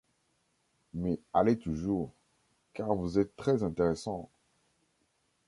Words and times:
Mais 0.95 1.19
allez 1.31 1.59
toujours, 1.59 2.11
car 2.73 2.95
vous 2.95 3.19
êtes 3.19 3.35
très-intéressant. 3.35 4.31